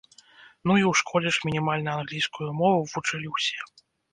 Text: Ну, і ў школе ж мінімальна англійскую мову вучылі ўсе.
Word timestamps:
Ну, 0.65 0.77
і 0.81 0.85
ў 0.91 1.01
школе 1.01 1.27
ж 1.37 1.49
мінімальна 1.49 1.89
англійскую 1.99 2.49
мову 2.63 2.81
вучылі 2.95 3.27
ўсе. 3.37 3.59